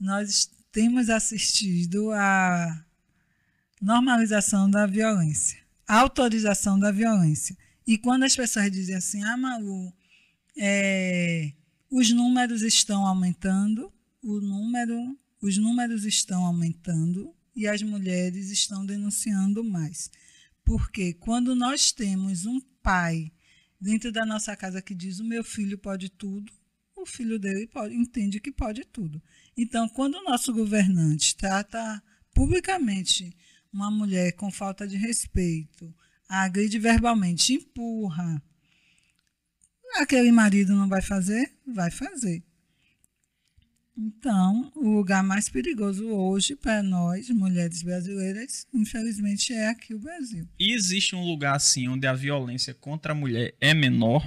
[0.00, 2.84] nós temos assistido à
[3.80, 7.56] normalização da violência, autorização da violência.
[7.86, 9.92] E quando as pessoas dizem assim, ah, Malu,
[10.56, 11.52] é,
[11.90, 19.62] os números estão aumentando, o número, os números estão aumentando e as mulheres estão denunciando
[19.62, 20.10] mais.
[20.64, 23.32] Porque quando nós temos um pai
[23.80, 26.52] dentro da nossa casa que diz o meu filho pode tudo,
[26.96, 29.22] o filho dele pode, entende que pode tudo.
[29.56, 32.02] Então, quando o nosso governante trata
[32.34, 33.32] publicamente
[33.72, 35.94] uma mulher com falta de respeito,
[36.28, 38.42] agride verbalmente, empurra,
[39.96, 41.50] aquele marido não vai fazer?
[41.66, 42.42] Vai fazer.
[43.98, 50.46] Então, o lugar mais perigoso hoje para nós, mulheres brasileiras, infelizmente, é aqui o Brasil.
[50.58, 54.22] E existe um lugar assim onde a violência contra a mulher é menor?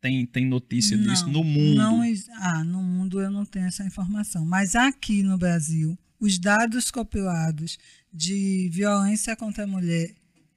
[0.00, 1.76] Tem, tem notícia disso no mundo?
[1.76, 2.02] Não,
[2.40, 4.44] ah, no mundo eu não tenho essa informação.
[4.44, 7.78] Mas aqui no Brasil, os dados compilados
[8.12, 10.12] de violência contra a mulher,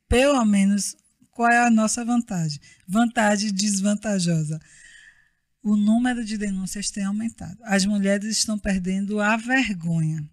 [0.07, 0.95] pelo menos,
[1.31, 2.59] qual é a nossa vantagem?
[2.87, 4.59] Vantagem desvantajosa.
[5.61, 7.57] O número de denúncias tem aumentado.
[7.63, 10.23] As mulheres estão perdendo a vergonha.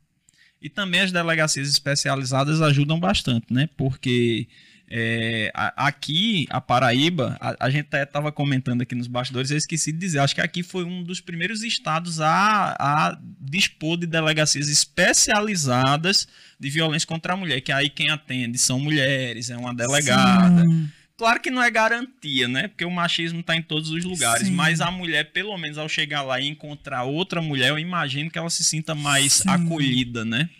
[0.60, 3.68] E também as delegacias especializadas ajudam bastante, né?
[3.76, 4.46] Porque
[4.94, 9.90] é, aqui, a Paraíba, a, a gente até estava comentando aqui nos bastidores, eu esqueci
[9.90, 14.68] de dizer, acho que aqui foi um dos primeiros estados a, a dispor de delegacias
[14.68, 16.28] especializadas
[16.60, 20.62] de violência contra a mulher, que aí quem atende são mulheres, é uma delegada.
[20.62, 20.90] Sim.
[21.16, 22.68] Claro que não é garantia, né?
[22.68, 24.48] Porque o machismo está em todos os lugares.
[24.48, 24.54] Sim.
[24.54, 28.38] Mas a mulher, pelo menos ao chegar lá e encontrar outra mulher, eu imagino que
[28.38, 29.48] ela se sinta mais Sim.
[29.48, 30.50] acolhida, né?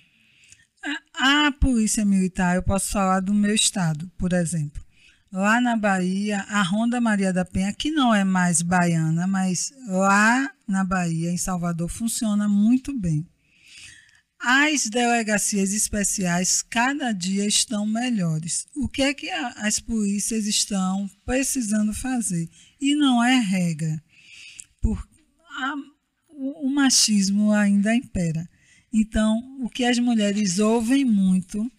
[1.15, 4.83] A, polícia militar, eu posso falar do meu estado, por exemplo.
[5.31, 10.51] Lá na Bahia, a Ronda Maria da Penha, que não é mais baiana, mas lá
[10.67, 13.27] na Bahia, em Salvador, funciona muito bem.
[14.39, 18.67] As delegacias especiais cada dia estão melhores.
[18.75, 22.51] O que é que as polícias estão precisando fazer?
[22.81, 24.03] E não é regra.
[24.81, 24.99] Por,
[25.49, 25.75] a-
[26.29, 28.51] o, o machismo ainda impera.
[28.93, 31.71] Então, o que as mulheres ouvem muito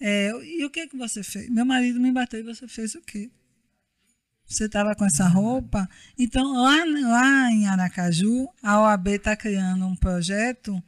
[0.00, 1.48] é: e o que, que você fez?
[1.50, 3.30] Meu marido me bateu e você fez o quê?
[4.46, 5.88] Você estava com essa roupa?
[6.18, 10.82] Então, lá, lá em Aracaju, a OAB está criando um projeto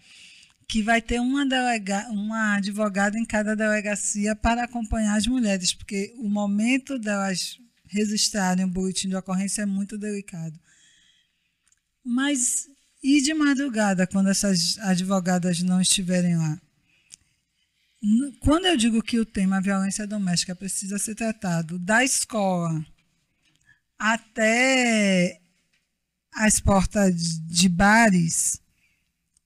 [0.68, 6.14] que vai ter uma, delega, uma advogada em cada delegacia para acompanhar as mulheres, porque
[6.18, 10.58] o momento delas registrarem o boletim de ocorrência é muito delicado.
[12.04, 12.68] Mas
[13.06, 16.58] e de madrugada, quando essas advogadas não estiverem lá?
[18.40, 22.84] Quando eu digo que o tema violência doméstica precisa ser tratado da escola
[23.98, 25.38] até
[26.32, 28.58] as portas de bares,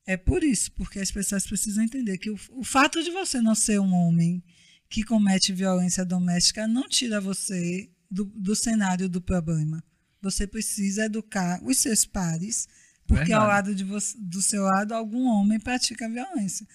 [0.06, 3.56] é por isso, porque as pessoas precisam entender que o, o fato de você não
[3.56, 4.40] ser um homem
[4.88, 9.82] que comete violência doméstica não tira você do, do cenário do problema.
[10.22, 12.68] Você precisa educar os seus pares,
[13.08, 13.42] porque Verdade.
[13.42, 16.66] ao lado de você, do seu lado algum homem pratica violência.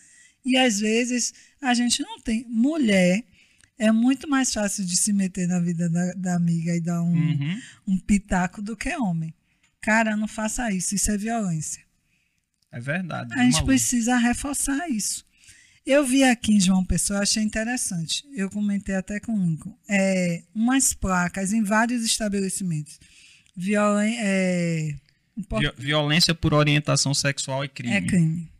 [0.44, 2.44] E às vezes a gente não tem.
[2.50, 3.24] Mulher
[3.78, 7.14] é muito mais fácil de se meter na vida da, da amiga e dar um,
[7.14, 7.62] uhum.
[7.88, 9.32] um pitaco do que homem.
[9.80, 11.84] Cara, não faça isso, isso é violência.
[12.72, 13.32] É verdade.
[13.40, 15.24] A gente precisa reforçar isso.
[15.86, 18.26] Eu vi aqui em João Pessoa, achei interessante.
[18.34, 19.78] Eu comentei até com o Lincoln.
[19.88, 23.00] É, umas placas em vários estabelecimentos.
[23.56, 24.96] Violen é,
[25.78, 27.94] Violência por orientação sexual é crime.
[27.96, 28.52] É crime.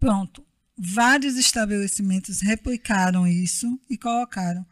[0.00, 4.64] Pronto vários estabelecimentos replicaram isso e colocaram.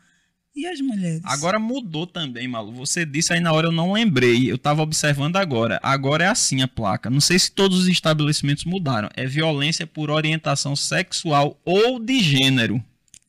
[0.55, 1.21] E as mulheres?
[1.25, 2.73] Agora mudou também, Malu.
[2.73, 4.51] Você disse aí na hora, eu não lembrei.
[4.51, 5.79] Eu estava observando agora.
[5.83, 7.11] Agora é assim a placa.
[7.11, 9.11] Não sei se todos os estabelecimentos mudaram.
[9.15, 12.83] É violência por orientação sexual ou de gênero.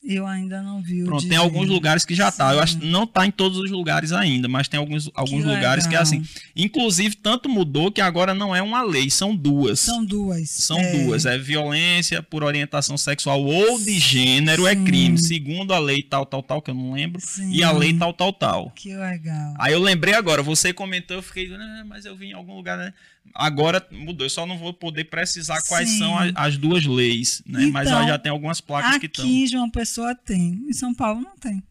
[0.08, 2.54] Eu ainda não vi Pronto, tem alguns lugares que já está.
[2.54, 5.50] Eu acho que não está em todos os lugares ainda, mas tem alguns, alguns que
[5.50, 5.90] lugares legal.
[5.90, 6.24] que é assim.
[6.56, 9.82] Inclusive, tanto mudou que agora não é uma lei, são duas.
[9.82, 10.50] São duas.
[10.50, 11.04] São é.
[11.04, 11.26] duas.
[11.26, 14.82] É violência por orientação sexual ou de gênero é Sim.
[14.82, 17.52] é crime, segundo a lei tal, tal, tal, que eu não lembro, Sim.
[17.52, 18.72] e a lei tal, tal, tal.
[18.72, 19.56] Que legal.
[19.60, 22.78] Aí eu lembrei agora, você comentou, eu fiquei, ah, mas eu vi em algum lugar,
[22.78, 22.94] né?
[23.34, 26.00] Agora mudou, eu só não vou poder precisar quais Sim.
[26.00, 27.62] são as, as, duas leis, né?
[27.62, 29.24] Então, Mas já tem algumas placas que estão.
[29.24, 31.62] Aqui João Pessoa tem, em São Paulo não tem,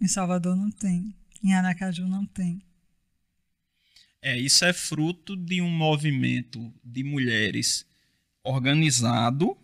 [0.00, 2.62] em Salvador não tem, em Aracaju não tem.
[4.20, 7.86] É, isso é fruto de um movimento de mulheres
[8.42, 9.56] organizado,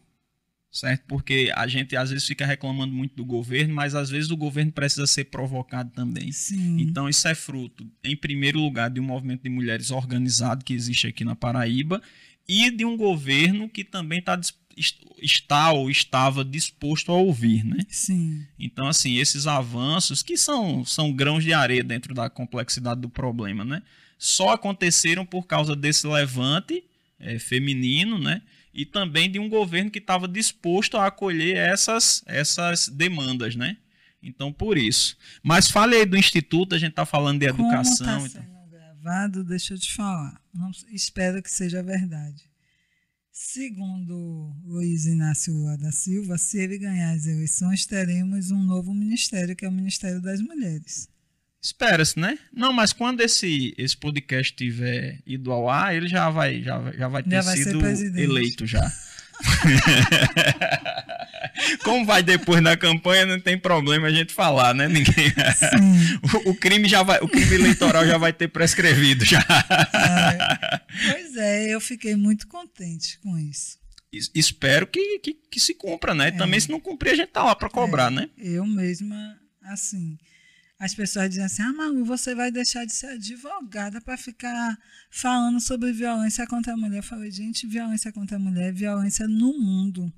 [0.75, 1.05] certo?
[1.07, 4.73] Porque a gente às vezes fica reclamando muito do governo, mas às vezes o governo
[4.73, 6.33] precisa ser provocado também.
[6.33, 6.81] Sim.
[6.81, 11.07] Então isso é fruto, em primeiro lugar, de um movimento de mulheres organizado que existe
[11.07, 12.03] aqui na Paraíba
[12.49, 14.39] e de um governo que também tá,
[15.23, 17.79] está ou estava disposto a ouvir, né?
[17.89, 18.45] Sim.
[18.59, 23.65] Então assim, esses avanços que são são grãos de areia dentro da complexidade do problema,
[23.65, 23.81] né?
[24.19, 26.83] Só aconteceram por causa desse levante
[27.21, 28.43] é, feminino, né?
[28.75, 33.77] E também de um governo que estava disposto a acolher essas, essas demandas, né?
[34.21, 35.17] Então, por isso.
[35.43, 38.07] Mas fale aí do Instituto, a gente está falando de educação.
[38.07, 38.71] Como está sendo então.
[38.71, 40.41] gravado, deixa eu te falar.
[40.53, 42.43] Não, espero que seja verdade.
[43.31, 49.55] Segundo Luiz Inácio Lula da Silva, se ele ganhar as eleições, teremos um novo ministério,
[49.55, 51.09] que é o Ministério das Mulheres.
[51.65, 52.39] Espera-se, né?
[52.53, 57.09] Não, mas quando esse, esse podcast tiver ido ao ar, ele já vai, já, já
[57.09, 58.93] vai ter já vai sido eleito já.
[61.83, 64.89] Como vai depois da campanha, não tem problema a gente falar, né?
[64.89, 65.33] Ninguém.
[66.45, 69.41] O, o, crime já vai, o crime eleitoral já vai ter prescrevido já.
[69.41, 70.79] É,
[71.13, 73.79] pois é, eu fiquei muito contente com isso.
[74.35, 76.29] Espero que, que, que se cumpra, né?
[76.29, 76.33] É.
[76.33, 78.29] Também se não cumprir a gente tá lá para cobrar, é, né?
[78.37, 80.19] Eu mesma, assim,
[80.79, 84.79] as pessoas dizem assim: ah, Malu, você vai deixar de ser advogada para ficar
[85.11, 86.99] falando sobre violência contra a mulher.
[86.99, 90.13] Eu falei, gente, violência contra a mulher é violência no mundo.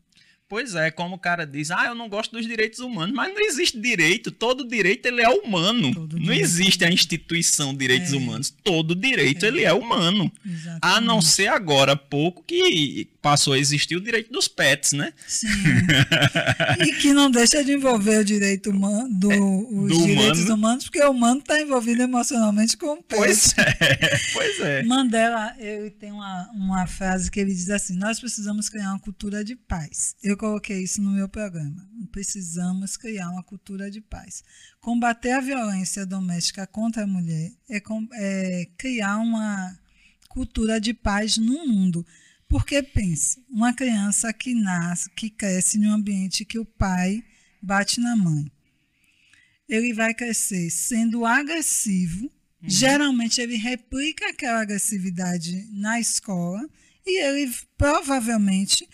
[0.48, 3.40] Pois é, como o cara diz, ah, eu não gosto dos direitos humanos, mas não
[3.40, 5.92] existe direito, todo direito ele é humano.
[5.92, 8.16] Todo não existe a instituição direitos é.
[8.16, 9.48] humanos, todo direito é.
[9.48, 10.30] ele é humano.
[10.44, 10.78] Exatamente.
[10.82, 15.12] A não ser agora pouco que passou a existir o direito dos pets, né?
[15.26, 15.48] Sim.
[16.86, 20.54] e que não deixa de envolver o direito humano, do, é, os do direitos humano.
[20.54, 23.18] humanos, porque o humano está envolvido emocionalmente com o pet.
[23.18, 24.82] Pois é, pois é.
[24.84, 29.42] Mandela, ele tem uma, uma frase que ele diz assim, nós precisamos criar uma cultura
[29.42, 30.14] de paz.
[30.22, 31.88] Eu coloquei isso no meu programa.
[32.12, 34.42] Precisamos criar uma cultura de paz.
[34.80, 37.82] Combater a violência doméstica contra a mulher é,
[38.14, 39.78] é criar uma
[40.28, 42.04] cultura de paz no mundo
[42.48, 47.22] porque pense, uma criança que nasce, que cresce em um ambiente que o pai
[47.60, 48.50] bate na mãe,
[49.68, 52.24] ele vai crescer sendo agressivo.
[52.62, 52.70] Uhum.
[52.70, 56.64] Geralmente ele replica aquela agressividade na escola
[57.04, 58.88] e ele provavelmente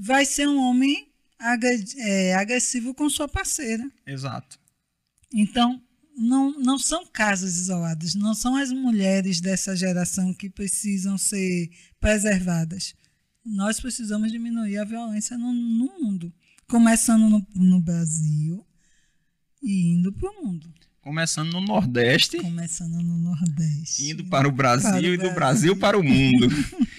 [0.00, 1.12] vai ser um homem
[1.98, 3.86] é, agressivo com sua parceira.
[4.06, 4.58] Exato.
[5.32, 5.80] Então,
[6.16, 11.70] não, não são casos isolados, não são as mulheres dessa geração que precisam ser
[12.00, 12.94] preservadas.
[13.44, 16.32] nós precisamos diminuir a violência no, no mundo,
[16.66, 18.66] começando no, no Brasil
[19.62, 20.72] e indo para o mundo.
[21.02, 22.36] Começando no Nordeste.
[22.36, 24.10] Começando no Nordeste.
[24.10, 26.46] Indo para o Brasil para o e do Brasil para o mundo.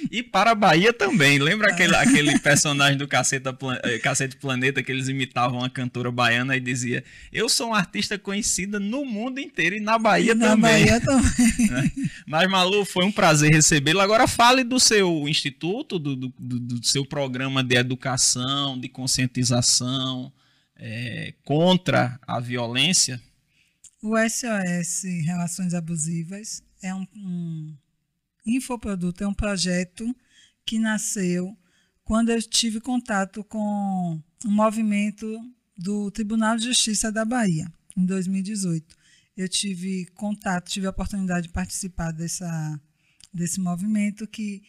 [0.09, 1.37] e para a Bahia também.
[1.37, 6.57] Lembra aquele, aquele personagem do Caceta, eh, Cacete Planeta que eles imitavam uma cantora baiana
[6.57, 10.49] e dizia: Eu sou uma artista conhecida no mundo inteiro e na Bahia e também.
[10.49, 11.91] Na Bahia também.
[12.25, 13.99] Mas, Malu, foi um prazer recebê-lo.
[13.99, 20.33] Agora fale do seu instituto, do, do, do seu programa de educação, de conscientização
[20.75, 23.21] é, contra a violência.
[24.03, 27.77] O SOS Relações Abusivas é um, um
[28.47, 30.11] infoproduto, é um projeto
[30.65, 31.55] que nasceu
[32.03, 35.39] quando eu tive contato com um movimento
[35.77, 38.97] do Tribunal de Justiça da Bahia, em 2018.
[39.37, 42.81] Eu tive contato, tive a oportunidade de participar dessa,
[43.31, 44.63] desse movimento que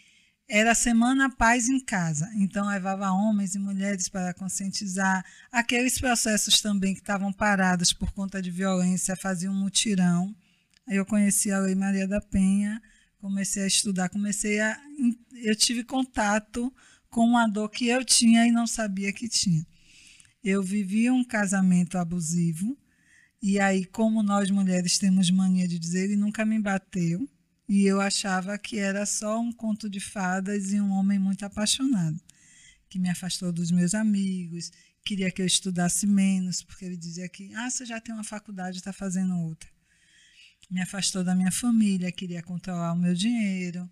[0.55, 2.31] era a Semana Paz em Casa.
[2.35, 5.25] Então, levava homens e mulheres para conscientizar.
[5.51, 10.37] Aqueles processos também que estavam parados por conta de violência faziam um mutirão.
[10.87, 12.83] Aí eu conheci a Lei Maria da Penha,
[13.19, 14.79] comecei a estudar, comecei a.
[15.33, 16.71] Eu tive contato
[17.09, 19.67] com uma dor que eu tinha e não sabia que tinha.
[20.45, 22.77] Eu vivi um casamento abusivo,
[23.41, 27.27] e aí, como nós mulheres temos mania de dizer, ele nunca me bateu
[27.75, 32.21] e eu achava que era só um conto de fadas e um homem muito apaixonado,
[32.87, 34.71] que me afastou dos meus amigos,
[35.03, 38.77] queria que eu estudasse menos, porque ele dizia que, ah, você já tem uma faculdade,
[38.77, 39.71] está fazendo outra.
[40.71, 43.89] Me afastou da minha família, queria controlar o meu dinheiro.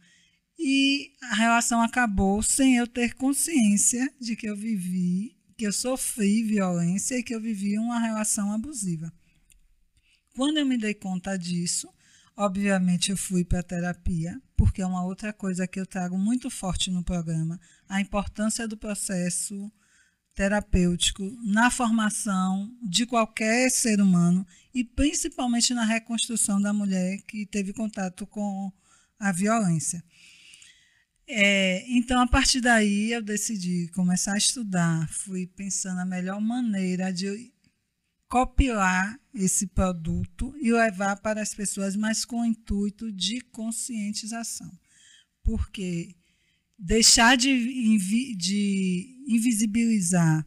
[0.58, 6.42] E a relação acabou sem eu ter consciência de que eu vivi, que eu sofri
[6.42, 9.10] violência e que eu vivi uma relação abusiva.
[10.34, 11.90] Quando eu me dei conta disso,
[12.40, 16.48] Obviamente, eu fui para a terapia, porque é uma outra coisa que eu trago muito
[16.48, 19.70] forte no programa: a importância do processo
[20.34, 27.74] terapêutico na formação de qualquer ser humano e principalmente na reconstrução da mulher que teve
[27.74, 28.72] contato com
[29.18, 30.02] a violência.
[31.28, 35.06] É, então, a partir daí, eu decidi começar a estudar.
[35.10, 37.52] Fui pensando a melhor maneira de
[38.30, 44.70] copiar esse produto e levar para as pessoas, mas com o intuito de conscientização.
[45.42, 46.14] Porque
[46.78, 50.46] deixar de, de invisibilizar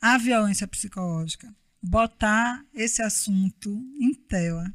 [0.00, 1.52] a violência psicológica,
[1.82, 4.70] botar esse assunto em tela,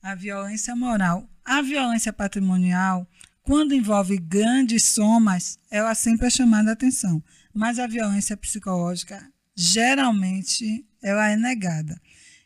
[0.00, 3.08] a violência moral, a violência patrimonial,
[3.42, 7.22] quando envolve grandes somas, ela sempre é chamada a atenção.
[7.52, 12.00] Mas a violência psicológica geralmente ela é negada.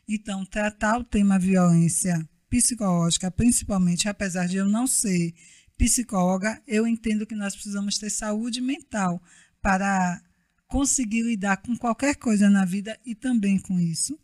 [0.07, 5.33] Então, tratar o tema violência psicológica, principalmente, apesar de eu não ser
[5.77, 9.21] psicóloga, eu entendo que nós precisamos ter saúde mental
[9.61, 10.21] para
[10.67, 14.17] conseguir lidar com qualquer coisa na vida e também com isso.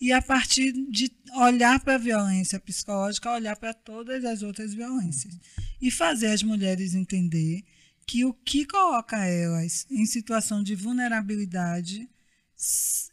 [0.00, 5.38] E a partir de olhar para a violência psicológica, olhar para todas as outras violências.
[5.80, 7.62] E fazer as mulheres entender
[8.06, 12.08] que o que coloca elas em situação de vulnerabilidade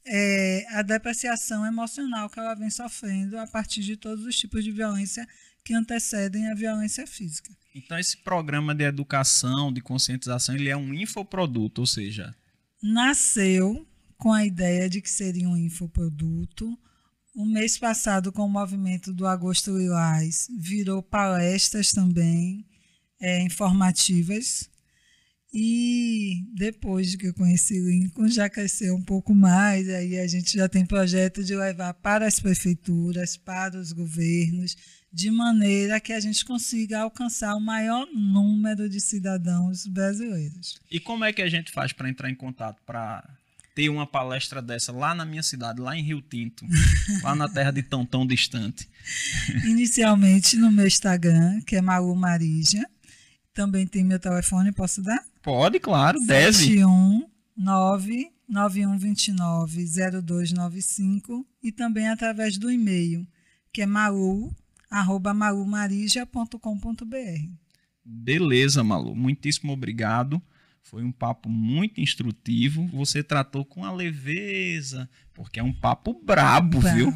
[0.06, 4.72] é, a depreciação emocional que ela vem sofrendo a partir de todos os tipos de
[4.72, 5.28] violência
[5.64, 7.56] que antecedem a violência física.
[7.74, 12.36] Então esse programa de educação, de conscientização, ele é um infoproduto, ou seja,
[12.82, 13.88] nasceu
[14.18, 16.78] com a ideia de que seria um infoproduto.
[17.34, 22.66] O mês passado, com o movimento do Agosto Lilás, virou palestras também
[23.20, 24.71] é, informativas
[25.54, 29.90] e depois que eu conheci o Lincoln, já cresceu um pouco mais.
[29.90, 34.78] Aí a gente já tem projeto de levar para as prefeituras, para os governos,
[35.12, 40.80] de maneira que a gente consiga alcançar o maior número de cidadãos brasileiros.
[40.90, 43.22] E como é que a gente faz para entrar em contato, para
[43.76, 46.66] ter uma palestra dessa lá na minha cidade, lá em Rio Tinto,
[47.24, 48.88] lá na terra de tão tão distante?
[49.66, 52.86] Inicialmente no meu Instagram, que é Malu Marija.
[53.54, 55.31] Também tem meu telefone, posso dar?
[55.42, 56.54] Pode, claro, deve.
[56.54, 59.86] 719 9129
[60.24, 63.26] 0295 e também através do e-mail,
[63.72, 64.54] que é malu,
[64.90, 67.50] arroba malumarija.com.br.
[68.04, 69.16] Beleza, Malu.
[69.16, 70.42] Muitíssimo obrigado.
[70.84, 72.88] Foi um papo muito instrutivo.
[72.88, 76.98] Você tratou com a leveza, porque é um papo brabo, brabo.
[76.98, 77.14] viu?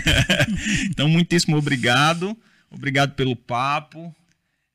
[0.90, 2.36] então, muitíssimo obrigado.
[2.70, 4.14] Obrigado pelo papo.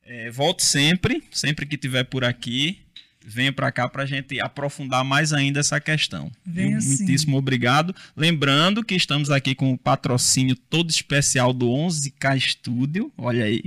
[0.06, 2.78] É, volte sempre, sempre que tiver por aqui.
[3.26, 6.30] Venha para cá para a gente aprofundar mais ainda essa questão.
[6.44, 7.38] Venho Muitíssimo sim.
[7.38, 7.94] obrigado.
[8.14, 13.10] Lembrando que estamos aqui com o patrocínio todo especial do 11K Studio.
[13.16, 13.62] Olha aí.